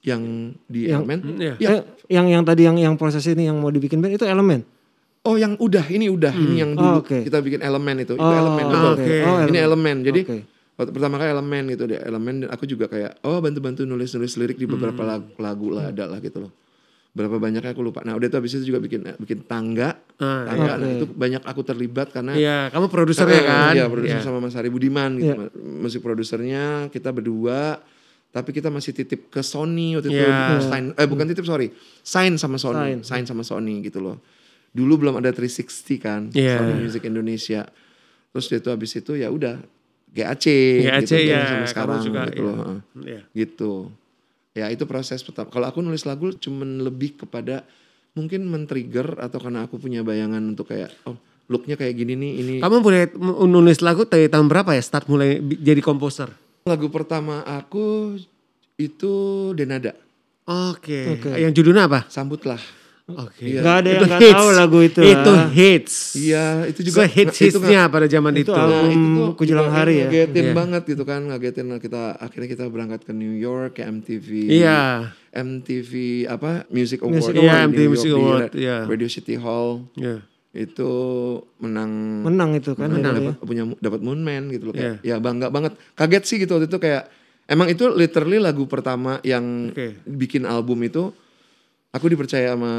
[0.00, 0.22] yang
[0.64, 1.54] di Yang- elemen Iya.
[1.58, 1.68] Ya.
[1.72, 4.62] Eh, yang yang tadi yang yang proses ini yang mau dibikin band itu elemen.
[5.20, 7.18] oh yang udah ini udah ini yang Oh, dulu oke.
[7.24, 8.72] kita bikin elemen itu itu Oh, elemen oke.
[8.72, 8.92] betul.
[8.94, 9.16] Oke.
[9.22, 10.20] Oh, ini elemen jadi
[10.74, 14.56] waktu pertama kali elemen gitu deh elemen dan aku juga kayak oh bantu-bantu nulis-nulis lirik
[14.56, 16.52] di beberapa lagu, lagu lah ada lah gitu loh
[17.10, 20.78] berapa banyaknya aku lupa nah udah tuh habis itu juga bikin bikin tangga Ah, tangga
[20.78, 20.96] nah Oke.
[20.96, 23.72] itu banyak aku terlibat karena Iya, kamu produsernya Eh, kan?
[23.74, 24.22] Iya, produser Iya.
[24.22, 25.32] sama Mas Hari Budiman gitu.
[25.32, 25.48] Iya.
[25.58, 27.80] Musik produsernya kita berdua
[28.30, 30.62] tapi kita masih titip ke Sony waktu itu Iya.
[30.62, 33.02] sign eh bukan titip sorry sign sama Sony Sign.
[33.02, 34.22] sign sama Sony gitu loh
[34.70, 36.62] dulu belum ada 360 kan Iya.
[36.62, 37.66] Sony Music Indonesia
[38.30, 39.58] terus dia tuh habis itu ya udah
[40.10, 40.46] GAC,
[40.82, 42.46] GAC, gitu ya, sama sekarang juga, gitu iya.
[42.46, 42.78] loh heeh.
[43.02, 43.20] Iya.
[43.32, 43.72] gitu
[44.60, 47.64] ya itu proses pertama kalau aku nulis lagu cuman lebih kepada
[48.12, 51.16] mungkin men-trigger atau karena aku punya bayangan untuk kayak oh
[51.50, 55.10] looknya kayak gini nih ini Kamu boleh m- nulis lagu dari tahun berapa ya start
[55.10, 56.30] mulai jadi komposer?
[56.62, 58.14] Lagu pertama aku
[58.76, 59.12] itu
[59.58, 59.92] Denada.
[60.46, 61.18] Oke.
[61.18, 61.30] Oke.
[61.36, 62.06] Yang judulnya apa?
[62.06, 62.58] Sambutlah.
[63.16, 63.42] Oke.
[63.42, 63.60] Iya.
[63.60, 64.34] Gak ada yang nggak hits.
[64.34, 65.00] tahu lagu itu.
[65.00, 65.48] Itu lah.
[65.48, 65.94] hits.
[66.14, 68.52] Iya, itu juga hits itu nggak- hitsnya pada zaman itu itu.
[68.52, 70.06] album Nah, itu tuh Kujulang juga Hari ya.
[70.06, 70.52] Ngagetin Iya.
[70.52, 74.28] banget gitu kan, ngagetin kita akhirnya kita berangkat ke New York ke MTV.
[74.48, 74.80] Iya.
[75.30, 75.90] MTV
[76.26, 77.14] apa Music Award.
[77.16, 77.48] Music di Award.
[77.48, 78.76] Iya, New MTV York, Music di Award, Ra- iya.
[78.84, 80.16] Radio City Hall Iya.
[80.52, 80.92] itu
[81.56, 81.92] menang
[82.22, 82.88] Menang itu kan.
[82.88, 83.14] Menang.
[83.16, 83.30] ya.
[83.30, 85.14] dapat punya dapat Moonman gitu loh kayak Iya.
[85.14, 85.72] ya bangga banget.
[85.92, 87.06] Kaget sih gitu waktu itu kayak
[87.46, 90.02] emang itu literally lagu pertama yang Oke.
[90.04, 91.14] bikin album itu
[91.90, 92.72] aku dipercaya sama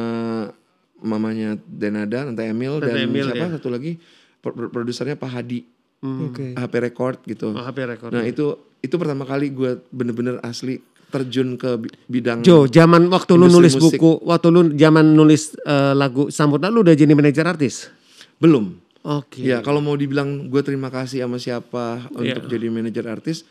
[0.97, 3.53] mamanya Denada, Tante Emil Tante dan Emil, siapa ya.
[3.55, 3.97] satu lagi
[4.37, 5.61] pro- pro- produsernya Pak Hadi
[6.01, 6.33] Hmm.
[6.33, 7.53] HP Record gitu.
[7.53, 8.09] Oh, HP record.
[8.09, 8.41] Nah itu
[8.79, 13.77] itu pertama kali gue bener-bener asli terjun ke bi- bidang Jo, zaman waktu lu nulis
[13.77, 14.01] musik.
[14.01, 17.93] buku, waktu lu zaman nulis eh, lagu Sambutlah lu udah jadi manajer artis?
[18.35, 18.73] belum.
[19.03, 19.41] Oke.
[19.43, 22.49] Ya kalau mau dibilang gue terima kasih sama siapa untuk Iya.
[22.49, 23.45] jadi manajer artis,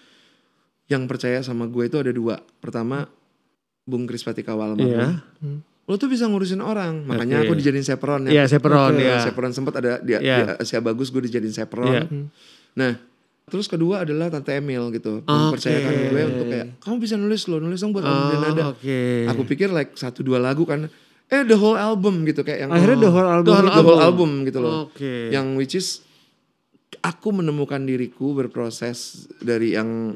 [0.86, 2.42] yang percaya sama gue itu ada dua.
[2.58, 3.06] Pertama
[3.90, 5.18] Bung Kris Patikawal Iya.
[5.84, 7.50] Lo tuh bisa ngurusin orang, makanya Oke.
[7.50, 8.54] aku dijadiin seperon Iya, ya.
[8.54, 9.02] Seperon Oke.
[9.02, 9.18] ya.
[9.18, 10.54] Seperon sempat ada di, Iya.
[10.56, 11.90] di Asia Bagus gue dijadiin seperon.
[11.90, 12.02] Iya.
[12.78, 12.94] Nah,
[13.50, 15.26] terus kedua adalah Tante Emil gitu, Oke.
[15.26, 18.62] mempercayakan gue untuk kayak kamu bisa nulis lo, nulis dong buat album Oh, Denada.
[18.70, 19.26] Oke.
[19.26, 20.86] Aku pikir like satu dua lagu kan,
[21.26, 23.50] eh the whole album gitu kayak yang Akhirnya the whole album.
[23.50, 24.74] The whole the whole album gitu loh.
[24.86, 25.34] Oke.
[25.34, 25.88] Yang which is
[27.02, 30.14] aku menemukan diriku berproses dari yang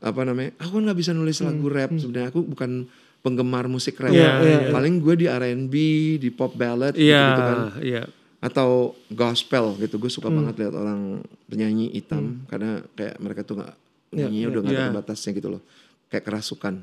[0.00, 0.50] apa namanya?
[0.58, 2.30] Aku kan nggak bisa nulis lagu rap sebenarnya.
[2.30, 2.86] Aku bukan
[3.20, 4.10] penggemar musik rap.
[4.10, 5.74] Iya, iya, Paling gue di R&B,
[6.18, 7.58] di pop ballad Iya, gitu, kan.
[7.80, 8.02] iya.
[8.38, 9.96] Atau gospel gitu.
[9.96, 11.94] Gue suka banget lihat orang penyanyi Hmm.
[11.94, 13.74] hitam karena kayak mereka tuh nggak
[14.12, 14.84] nyanyinya udah nggak Iya.
[14.86, 15.62] ada batasnya gitu loh.
[16.06, 16.74] Kayak kerasukan.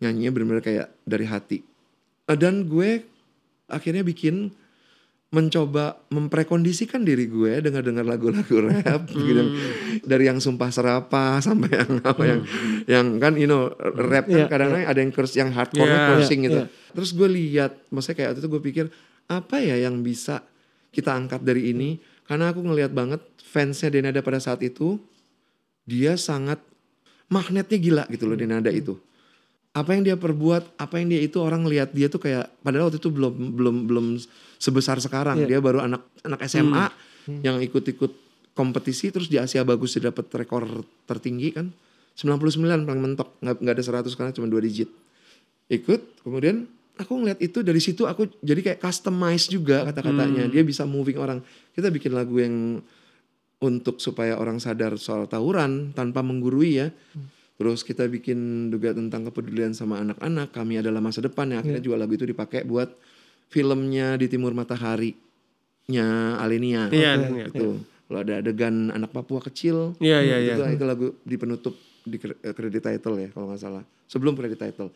[0.00, 1.58] Nyanyinya bener-bener kayak dari hati.
[2.24, 3.04] Eh, Dan gue
[3.66, 4.50] akhirnya bikin
[5.32, 9.56] mencoba memprekondisikan diri gue dengar dengar lagu-lagu rap gitu.
[10.04, 12.40] Dari yang sumpah serapah sampai yang apa yang
[12.84, 16.44] yang kan you know rap kan Iya, kadang-kadang ada yang curse yang hardcore Iya, cursing
[16.44, 16.60] iya, gitu.
[16.60, 16.66] iya.
[16.92, 18.84] terus gue lihat maksudnya kayak waktu itu gue pikir
[19.32, 20.44] apa ya yang bisa
[20.92, 21.96] kita angkat dari ini?
[22.28, 25.00] Karena aku ngelihat banget fansnya Denada pada saat itu
[25.88, 26.60] dia sangat
[27.32, 29.00] magnetnya gila gitu loh Denada itu
[29.72, 33.00] apa yang dia perbuat, apa yang dia itu orang lihat dia tuh kayak padahal waktu
[33.00, 34.06] itu belum belum belum
[34.60, 35.44] sebesar sekarang.
[35.44, 35.56] Iya.
[35.56, 36.86] Dia baru anak anak SMA
[37.40, 38.12] yang ikut-ikut
[38.52, 41.72] kompetisi terus di Asia bagus dia dapat rekor tertinggi kan.
[42.12, 44.92] 99 paling mentok, nggak nggak ada 100 karena cuma dua digit.
[45.72, 46.68] Ikut, kemudian
[47.00, 50.52] aku ngeliat itu dari situ aku jadi kayak customize juga kata-katanya.
[50.52, 51.40] Dia bisa moving orang.
[51.72, 52.84] Kita bikin lagu yang
[53.62, 56.92] untuk supaya orang sadar soal tawuran tanpa menggurui ya.
[57.54, 58.38] Terus kita bikin
[58.68, 60.50] juga tentang kepedulian sama anak-anak.
[60.50, 61.60] Kami adalah masa depan ya.
[61.60, 62.90] Akhirnya juga lagu itu dipakai buat
[63.46, 66.06] filmnya di Timur Matahari-nya
[66.38, 66.88] Alenia.
[66.88, 67.28] Iya, Oke.
[67.32, 67.46] iya.
[67.48, 67.68] Itu.
[68.02, 69.96] Kalau ada adegan anak Papua kecil.
[69.98, 70.54] Iya, iya, iya.
[70.54, 73.84] Itu, itu lagu di penutup di eh, credit title ya kalau nggak salah.
[74.06, 74.90] Sebelum credit title.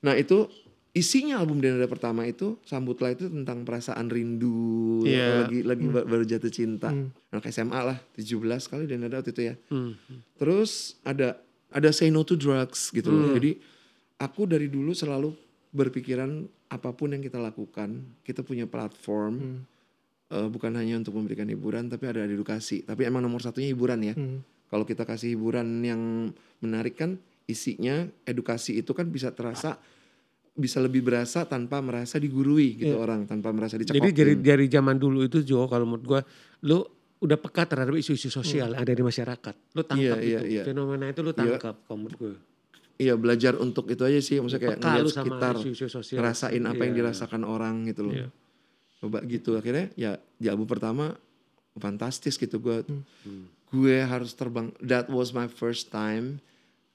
[0.00, 0.48] Nah itu
[0.90, 5.46] isinya album Denada pertama itu Sambutlah itu tentang perasaan rindu Iya.
[5.46, 6.90] lagi lagi ba- baru jatuh cinta.
[7.30, 9.54] Anak SMA lah 17 kali Denada waktu itu ya.
[9.68, 9.94] Hmm.
[10.34, 11.38] Terus ada
[11.70, 13.34] ada say no to drugs gitu loh.
[13.38, 13.58] Jadi
[14.18, 15.32] aku dari dulu selalu
[15.70, 19.62] berpikiran apa pun yang kita lakukan, kita punya platform
[20.30, 22.82] eh, bukan hanya untuk memberikan hiburan tapi ada edukasi.
[22.82, 24.14] Tapi emang nomor satunya hiburan ya.
[24.14, 24.42] Hmm.
[24.70, 26.30] Kalau kita kasih hiburan yang
[26.62, 27.18] menarik kan
[27.50, 29.74] isinya edukasi itu kan bisa terasa
[30.54, 34.02] bisa lebih berasa tanpa merasa digurui gitu orang, tanpa merasa dicekokin.
[34.02, 36.20] Jadi dari dari zaman dulu itu Jo kalau menurut gua
[36.66, 39.54] lu udah peka terhadap isu-isu sosial yang ada di masyarakat.
[39.76, 40.24] Lu tangkap Hmm.
[40.24, 40.48] Iya, itu.
[40.48, 40.62] iya, iya.
[40.64, 42.34] Fenomena itu lu tangkap kalau menurut gua.
[42.96, 46.16] Iya belajar untuk itu aja sih, maksudnya kayak Peka ngeliat sekitar, isu-isu sosial.
[46.20, 47.00] ngerasain apa yang Iya.
[47.02, 48.14] dirasakan orang gitu loh.
[48.14, 48.28] Iya.
[48.98, 51.16] Coba gitu akhirnya ya di album pertama
[51.74, 52.84] fantastis gitu gue.
[52.84, 53.48] Hmm.
[53.70, 54.68] Gue harus terbang.
[54.78, 56.44] That was my first time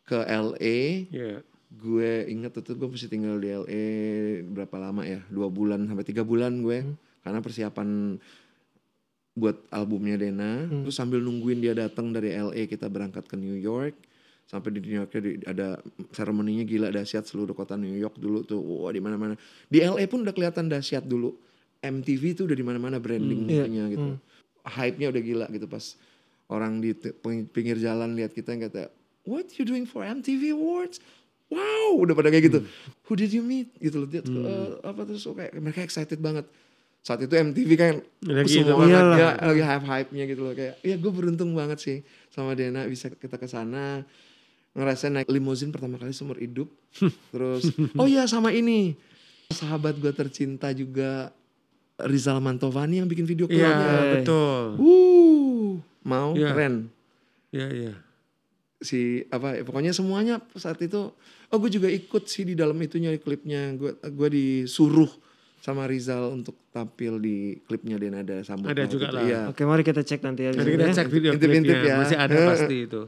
[0.04, 1.10] ke LA.
[1.10, 1.42] Iya.
[1.72, 3.84] Gue inget itu gue mesti tinggal di LA
[4.44, 5.26] berapa lama ya?
[5.28, 6.86] Dua bulan sampai tiga bulan gue
[7.22, 8.22] karena persiapan
[9.36, 10.64] buat albumnya Dena.
[10.88, 13.94] Terus sambil nungguin dia datang dari LA kita berangkat ke New York.
[14.48, 15.12] Sampai di New York
[15.44, 15.82] ada
[16.16, 18.64] seremoninya gila dahsyat seluruh kota New York dulu tuh.
[18.64, 19.36] Wah di mana-mana.
[19.68, 21.36] Di LA pun udah kelihatan dahsyat dulu.
[21.84, 23.86] MTV tuh udah di mana-mana brandingnya iya.
[23.92, 24.18] gitu.
[24.66, 25.94] Hype-nya udah gila gitu pas
[26.50, 26.96] orang di
[27.52, 28.90] pinggir jalan lihat kita yang kata,
[29.28, 30.98] "What you doing for MTV Awards?"
[31.46, 32.60] Wow, udah pada kayak gitu.
[33.06, 33.70] Who did you meet?
[33.78, 34.10] Gitu loh.
[34.10, 36.50] Dia tuh, "Eh, apa terus kayak mereka excited banget.
[37.06, 38.74] Saat itu MTV kan Lagi semua itu.
[38.74, 39.16] orang Iyalah.
[39.16, 40.76] ya, lagi hype-hype-nya gitu loh kayak.
[40.82, 44.02] Ya gue beruntung banget sih sama Dena bisa kita ke sana
[44.74, 46.66] ngerasain naik limosin pertama kali seumur hidup.
[47.32, 48.98] Terus oh iya sama ini.
[49.48, 51.30] Sahabat gue tercinta juga
[51.96, 54.00] Rizal Mantovani yang bikin video Iya, klipnya.
[54.16, 54.62] betul.
[54.76, 56.50] Wuh, mau Iya.
[56.52, 56.76] keren.
[57.50, 57.94] Iya, iya.
[58.78, 61.10] si apa pokoknya semuanya saat itu
[61.48, 65.08] oh gue juga ikut sih di dalam itunya klipnya gue gue disuruh
[65.66, 69.16] sama Rizal untuk tampil di klipnya Denada Sambut Ada Maut juga itu.
[69.18, 69.24] lah.
[69.26, 69.42] Iya.
[69.50, 70.52] Oke mari kita cek nanti ya.
[70.54, 70.94] Kita ya.
[70.94, 71.98] cek video Intip-intip klipnya, ya.
[71.98, 73.02] masih ada pasti itu.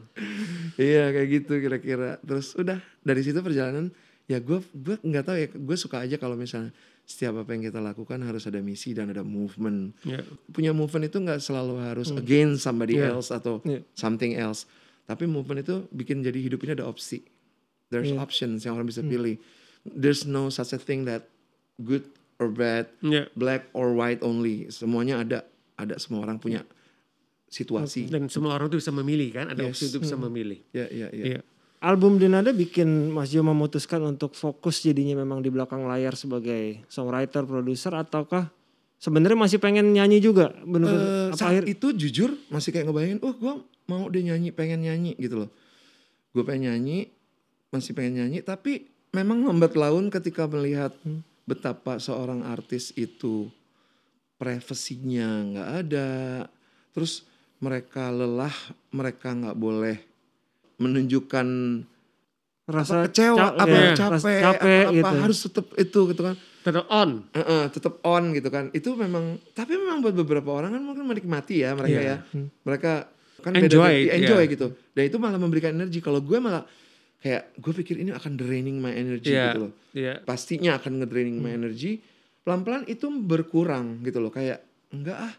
[0.75, 2.09] Iya kayak gitu kira-kira.
[2.19, 3.93] Terus udah dari situ perjalanan
[4.25, 6.73] ya gue gue nggak tahu ya gue suka aja kalau misalnya
[7.07, 9.93] setiap apa yang kita lakukan harus ada misi dan ada movement.
[10.01, 10.25] Ya.
[10.49, 13.13] Punya movement itu nggak selalu harus against somebody Yeah.
[13.13, 13.85] else atau Yeah.
[13.93, 14.65] something else.
[15.05, 17.21] Tapi movement itu bikin jadi hidup ini ada opsi.
[17.87, 18.19] There's Yeah.
[18.19, 19.37] options yang orang bisa pilih.
[19.85, 21.29] There's no such a thing that
[21.79, 22.03] good
[22.37, 23.25] or bad, Ya.
[23.33, 24.69] black or white only.
[24.69, 25.39] Semuanya ada.
[25.77, 26.65] Ada semua orang punya
[27.47, 28.09] situasi.
[28.09, 29.77] Dan semua orang tuh bisa memilih kan, ada Yes.
[29.77, 30.59] opsi untuk bisa memilih.
[30.73, 31.25] Ya, ya, ya.
[31.37, 31.41] Iya.
[31.77, 37.45] Album Denada bikin Mas Jo memutuskan untuk fokus jadinya memang di belakang layar sebagai songwriter,
[37.45, 38.49] produser ataukah
[38.97, 40.49] sebenarnya masih pengen nyanyi juga?
[40.65, 43.53] Bener-bener Eh, apa saat akhir itu jujur masih kayak ngebayangin, oh gue
[43.85, 45.49] mau dia nyanyi, pengen nyanyi gitu loh.
[46.33, 47.13] Gue pengen nyanyi,
[47.69, 51.21] masih pengen nyanyi, tapi memang lambat laun ketika melihat Hmm.
[51.47, 53.47] Betapa seorang artis itu
[54.37, 56.09] privasinya nggak ada,
[56.91, 57.25] terus
[57.57, 58.53] mereka lelah,
[58.93, 59.97] mereka nggak boleh
[60.77, 61.47] menunjukkan
[62.67, 65.15] rasa apa, kecewa, ca- apa ya, capek, rasa capek apa, gitu.
[65.23, 66.35] harus tetap itu gitu kan.
[66.67, 67.09] Tetap on.
[67.31, 68.67] Heeh, tetap on gitu kan.
[68.75, 72.11] Itu memang tapi memang buat beberapa orang kan mungkin menikmati ya mereka Iya.
[72.11, 72.17] ya.
[72.67, 72.93] Mereka
[73.39, 74.51] kan Enjoy, beda enjoy iya.
[74.51, 74.67] gitu.
[74.91, 76.03] Dan itu malah memberikan energi.
[76.03, 76.67] Kalau gue malah
[77.27, 79.51] kayak gue pikir ini akan draining my energy Iya.
[79.51, 79.73] gitu loh.
[79.91, 80.13] Iya.
[80.23, 81.99] Pastinya akan ngedraining my energy.
[82.41, 84.31] Pelan-pelan itu berkurang gitu loh.
[84.31, 85.33] Kayak enggak ah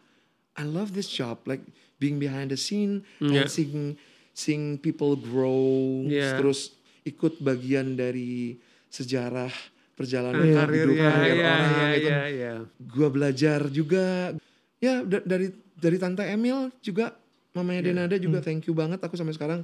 [0.52, 1.64] I love this job like
[1.96, 3.42] being behind the scene Iya.
[3.42, 3.96] and seeing
[4.30, 6.36] seeing people grow Iya.
[6.36, 9.48] terus ikut bagian dari sejarah
[9.94, 12.54] perjalanan Nah, hidup karir ya, karir ya, orang ya, gitu ya, ya.
[12.76, 14.04] gue belajar juga
[14.78, 17.16] ya da- dari dari tante Emil juga
[17.50, 19.60] mamanya Denada juga thank you banget aku sampai sekarang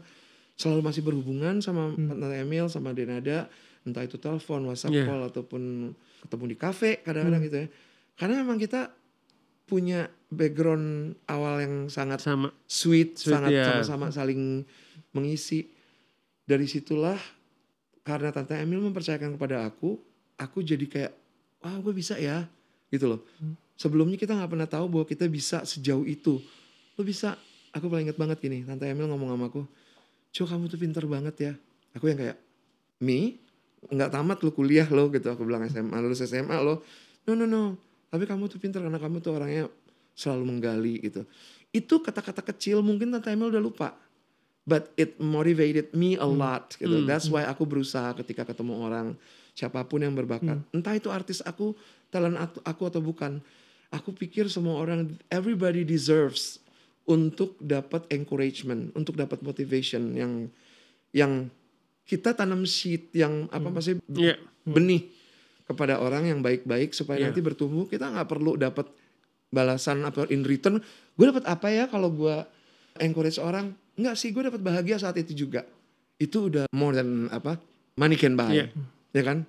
[0.55, 3.51] selalu masih berhubungan sama tante Emil sama Denada
[3.85, 5.07] entah itu telepon WhatsApp Yeah.
[5.07, 5.93] call ataupun
[6.25, 7.69] ketemu di kafe kadang-kadang gitu ya
[8.17, 8.95] karena memang kita
[9.64, 12.53] punya background awal yang sangat Sama.
[12.69, 13.64] sweet, Sweet, sangat ya.
[13.71, 14.62] sama-sama saling
[15.17, 15.71] mengisi.
[16.45, 17.17] Dari situlah
[18.05, 19.97] karena Tante Emil mempercayakan kepada aku,
[20.37, 21.12] aku jadi kayak,
[21.64, 22.45] wah gue bisa ya,
[22.93, 23.25] gitu loh.
[23.81, 26.37] Sebelumnya kita nggak pernah tahu bahwa kita bisa sejauh itu.
[26.95, 27.40] Lo bisa,
[27.73, 29.64] aku paling inget banget gini, Tante Emil ngomong sama aku,
[30.35, 31.53] Cuk kamu tuh pinter banget ya.
[31.94, 32.38] Aku yang kayak,
[32.99, 33.38] Mi,
[33.87, 35.31] nggak tamat lo kuliah lo gitu.
[35.31, 36.83] Aku bilang SMA, lulus SMA lo.
[37.31, 37.79] No, no, no.
[38.11, 39.70] Tapi kamu tuh pinter karena kamu tuh orangnya
[40.18, 41.23] selalu menggali gitu.
[41.70, 43.94] Itu kata-kata kecil mungkin Tante Emil udah lupa.
[44.64, 47.05] But it motivated me a lot gitu.
[47.05, 49.07] That's why aku berusaha ketika ketemu orang
[49.53, 50.57] siapa pun yang berbakat.
[50.73, 51.77] Entah itu artis aku,
[52.09, 53.44] talent aku atau bukan.
[53.92, 56.63] Aku pikir semua orang, everybody deserves
[57.05, 60.33] untuk dapat encouragement, untuk dapat motivation yang
[61.12, 61.53] yang
[62.05, 64.37] kita tanam seed yang apa masih Iya.
[64.64, 65.09] benih
[65.64, 67.27] kepada orang yang baik-baik supaya Iya.
[67.33, 67.88] nanti bertumbuh.
[67.88, 68.88] Kita nggak perlu dapat
[69.49, 70.81] balasan apa in return.
[71.14, 72.37] Gue dapat apa ya kalau gue
[72.99, 73.73] encourage orang?
[73.95, 75.64] Nggak sih gue dapat bahagia saat itu juga.
[76.17, 77.57] Itu udah more than apa?
[77.95, 78.67] Money can buy Iya.
[79.14, 79.47] ya kan?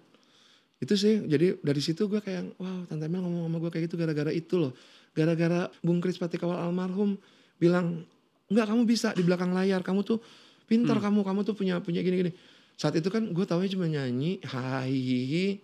[0.77, 3.95] Itu sih jadi dari situ gue kayak wow tante Mel ngomong sama gue kayak gitu
[3.97, 4.71] gara-gara itu loh.
[5.15, 7.15] Gara-gara Bung Kris Patikawal almarhum
[7.57, 8.03] bilang
[8.45, 10.19] nggak kamu bisa di belakang layar kamu tuh
[10.65, 11.05] pintar Hmm.
[11.09, 12.33] kamu kamu tuh punya punya gini-gini
[12.75, 15.61] saat itu kan gue taunya cuma nyanyi hai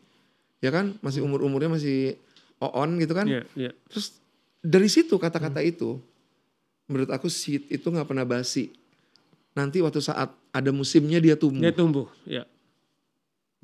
[0.57, 2.15] ya kan masih umur umurnya masih
[2.57, 3.71] on gitu kan Iya, iya.
[3.85, 4.15] terus
[4.61, 5.97] dari situ kata-kata itu
[6.85, 8.69] menurut aku seed itu nggak pernah basi
[9.51, 12.07] nanti waktu saat ada musimnya dia tumbuh Dia tumbuh.
[12.23, 12.43] Iya.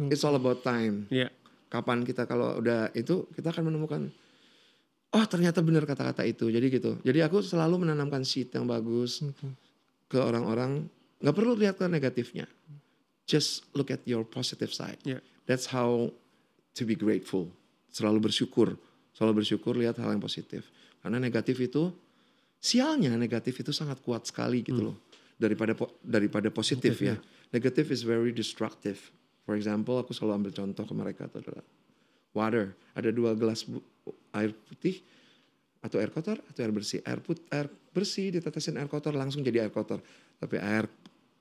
[0.09, 1.29] it's all about time Iya.
[1.67, 4.09] kapan kita kalau udah itu kita akan menemukan
[5.15, 6.51] oh ternyata benar kata-kata itu.
[6.51, 6.91] Jadi gitu.
[7.03, 9.23] Jadi aku selalu menanamkan seed yang bagus
[10.11, 10.87] ke orang-orang.
[11.23, 12.45] Nggak perlu lihat ke negatifnya.
[13.27, 14.99] Just look at your positive side.
[15.03, 15.19] Iya.
[15.47, 16.11] that's how
[16.75, 17.49] to be grateful.
[17.89, 18.75] Selalu bersyukur.
[19.15, 20.69] Selalu bersyukur lihat hal yang positif.
[21.01, 21.89] Karena negatif itu
[22.59, 24.97] sialnya negatif itu sangat kuat sekali gitu loh.
[25.39, 27.15] Daripada po- daripada positif ya.
[27.55, 28.99] negatif is very destructive.
[29.47, 31.63] For example aku selalu ambil contoh ke mereka adalah
[32.35, 32.75] water.
[32.93, 33.65] Ada dua gelas
[34.37, 35.01] air putih
[35.81, 36.99] atau air kotor atau air bersih.
[37.05, 40.01] Air put air bersih ditetesin air kotor langsung jadi air kotor.
[40.37, 40.85] Tapi air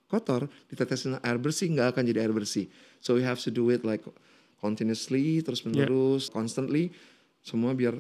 [0.07, 2.71] kotor ditetesin air bersih nggak akan jadi air bersih.
[3.03, 4.03] So we have to do it like
[4.59, 6.91] continuously terus menerus constantly.
[7.45, 7.99] Semua biar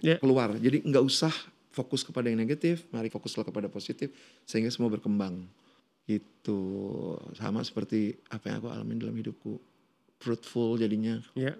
[0.00, 0.16] Ya.
[0.16, 0.56] keluar.
[0.56, 1.28] Jadi nggak usah
[1.70, 4.08] fokus kepada yang negatif mari fokuslah kepada positif
[4.48, 5.44] sehingga semua berkembang.
[6.08, 6.60] Gitu.
[7.36, 9.60] Sama seperti apa yang aku alami dalam hidupku.
[10.20, 11.20] Fruitful jadinya.
[11.36, 11.56] Iya.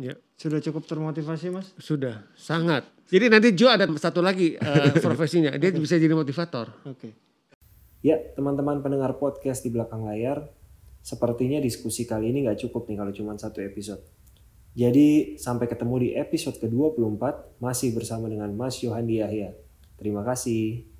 [0.00, 0.16] Iya.
[0.40, 1.72] Sudah cukup termotivasi mas?
[1.76, 2.88] Sudah, sangat.
[3.12, 6.72] Jadi nanti Jo ada satu lagi eh, profesinya, dia bisa jadi motivator.
[6.88, 7.12] Oke.
[8.02, 10.50] Ya, teman-teman pendengar podcast di belakang layar,
[11.04, 14.02] sepertinya diskusi kali ini nggak cukup nih kalau cuma satu episode.
[14.72, 19.52] Jadi sampai ketemu di episode ke-24 masih bersama dengan Mas Yohandi Yahya.
[20.00, 20.91] Terima kasih.